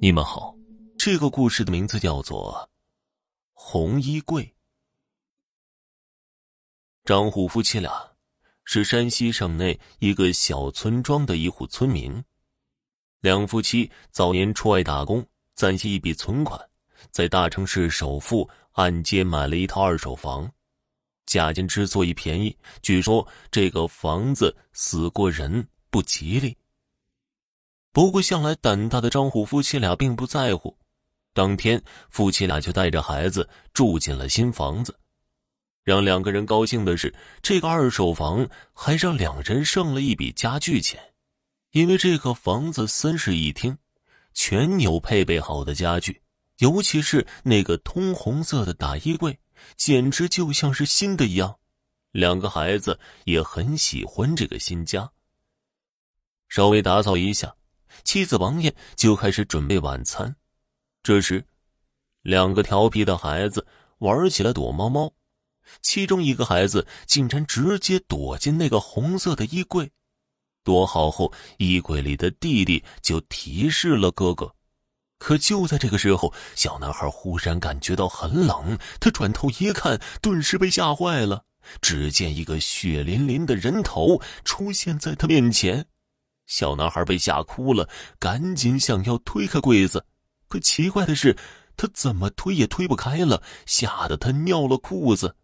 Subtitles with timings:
[0.00, 0.54] 你们好，
[0.96, 2.70] 这个故事的名字叫做
[3.52, 4.44] 《红衣柜》。
[7.04, 8.08] 张虎夫妻俩
[8.62, 12.22] 是山西省内一个小村庄的一户村民，
[13.18, 15.26] 两夫妻早年出外打工，
[15.56, 16.60] 攒下一笔存款，
[17.10, 20.48] 在大城市首付按揭买了一套二手房。
[21.26, 26.56] 价钱之所以便宜，据说这个房子死过人，不吉利。
[27.98, 30.78] 不过，向来胆大的张虎夫妻俩并不在乎。
[31.34, 34.96] 当天，夫妻俩就带着孩子住进了新房子。
[35.82, 41.12] 让两个人高兴的是，这个二手房还让两人剩了一笔家具钱，
[41.72, 43.76] 因为这个房子三室一厅，
[44.32, 46.22] 全有配备好的家具，
[46.58, 49.36] 尤其是那个通红色的大衣柜，
[49.76, 51.58] 简直就像是新的一样。
[52.12, 55.10] 两个孩子也很喜欢这个新家。
[56.48, 57.56] 稍微打扫一下。
[58.04, 60.34] 妻子王艳就开始准备晚餐。
[61.02, 61.44] 这时，
[62.22, 63.66] 两个调皮的孩子
[63.98, 65.12] 玩起了躲猫猫，
[65.82, 69.90] 其中一个孩子竟然直接躲进那个红色的衣柜。
[70.64, 74.54] 躲好后，衣柜里的弟弟就提示了哥哥。
[75.18, 81.44] 可就在这个时候，小男孩忽然感觉到很冷，他转头一看，顿时被吓坏了。
[81.82, 85.86] 只见一个血淋淋的人头出现在他面前。
[86.48, 90.04] 小男孩被吓哭了，赶紧想要推开柜子，
[90.48, 91.36] 可奇怪的是，
[91.76, 95.36] 他怎么推也推不开了，吓得他尿了裤子。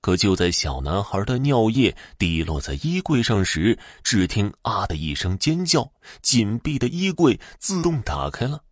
[0.00, 8.62] 可就在小男孩的尿液滴落在衣柜上时，只听“啊”的一声尖叫，紧闭的衣柜自动打开了。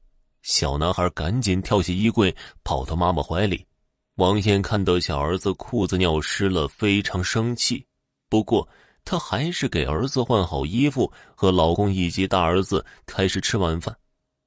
[0.43, 3.67] 小男孩赶紧跳下衣柜，跑到妈妈怀里。
[4.15, 7.85] 王艳看到小儿子裤子尿湿了，非常生气，
[8.29, 8.69] 不过。
[9.05, 13.97] 她还是给儿子换好衣服，和老公以及大儿子开始吃晚饭。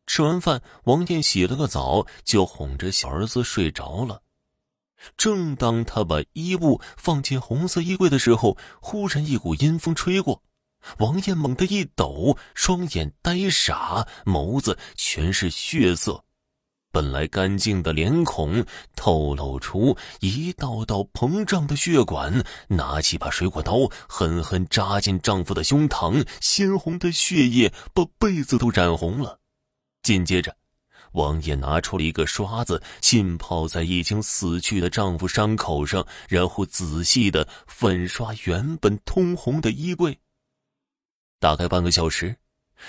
[0.06, 4.22] 吃完饭，王艳洗了个澡，就哄着小儿子睡着了。
[5.18, 10.42] 正当他把衣物放进红色衣柜的时候，忽然一股阴风吹过，
[11.00, 16.24] 王艳猛地一抖，双眼呆傻，眸子全是血色。
[16.94, 18.64] 本来干净的脸孔
[18.96, 29.40] 透露出一道道膨胀的血管，拿起把水果刀狠狠扎进丈夫的胸膛，鲜红的血液把被子都染红了。
[30.04, 30.56] 紧接着，
[31.14, 40.20] 王爷拿出了一个刷子，浸泡在已经死去的丈夫伤口上，然后仔细的粉刷原本通红的衣柜。
[41.40, 42.38] 大概半个小时。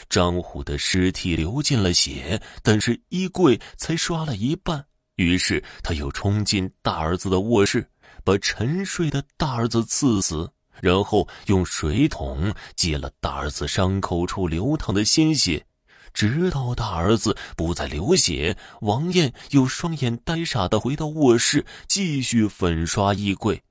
[0.09, 4.87] 张虎的尸体流尽了血，但是衣柜才刷了一半。
[5.17, 7.89] 于是他又冲进大儿子的卧室，
[8.25, 10.51] 把沉睡的大儿子刺死，
[10.81, 15.65] 然后用水桶接了大儿子伤口处流淌的鲜血，
[16.13, 18.57] 直到大儿子不再流血。
[18.81, 23.63] 王艳又双眼呆傻的回到卧室，继续粉刷衣柜。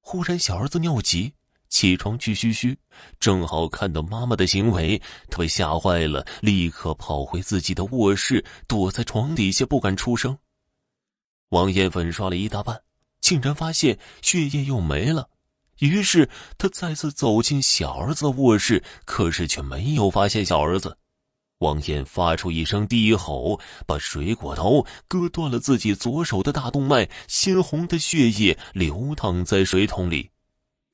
[0.00, 1.34] 忽然，小儿子尿急。
[1.68, 2.76] 起床去嘘嘘，
[3.18, 5.00] 正好看到妈妈的行为，
[5.30, 10.36] 他被吓坏了，立刻跑回自己的卧室，躲在床底下不敢出声。
[11.50, 12.80] 王艳粉刷了一大半，
[13.20, 15.28] 竟然发现血液又没了，
[15.78, 16.28] 于是
[16.58, 20.96] 他再次走进小儿子卧室，可是却没有发现小儿子。
[21.58, 30.30] 王艳发出一声低吼，把水果刀割断了自己左手的大动脉，鲜红的血液流淌在水桶里。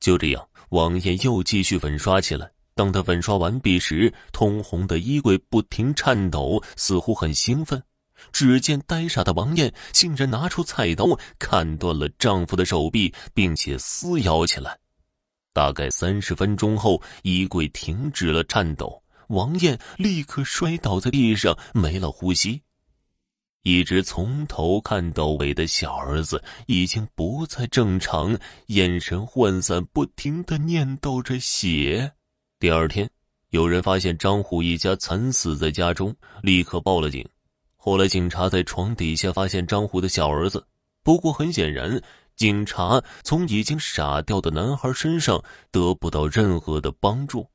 [0.03, 0.49] 就这样。
[0.71, 2.51] 王艳又继续粉刷起来。
[2.75, 7.83] 当他粉刷完毕时，通红的衣柜不停颤抖，似乎很兴奋。
[8.33, 11.07] 只见呆傻的王艳竟然拿出菜刀，
[11.39, 14.79] 砍断了丈夫的手臂，并且撕咬起来。
[15.53, 22.63] 大概三十分钟后，衣柜停止了颤抖，王艳立刻摔倒在地上，没了呼吸。
[23.62, 28.37] 一直从头看到尾的小儿子已经不再正常，
[28.67, 32.12] 眼神涣散，不停的念叨着血。
[32.59, 33.09] 第二天，
[33.51, 36.12] 有人发现张虎一家惨死在家中，
[36.43, 37.25] 立刻报了警。
[37.77, 40.66] 后来，警察在床底下发现张虎的小儿子，
[41.04, 42.03] 不过很显然，
[42.34, 45.41] 警察从已经傻掉的男孩身上
[45.71, 47.48] 得不到任何的帮助。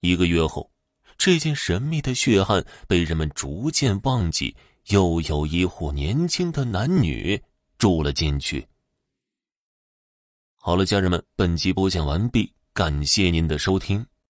[0.00, 0.70] 一个月后，
[1.18, 4.56] 这件神秘的血案被人们逐渐忘记。
[4.90, 7.40] 又有一户年轻的男女
[7.78, 8.66] 住了进去。
[10.56, 14.04] 好了，家人们，本集播讲完毕，感谢您的收听。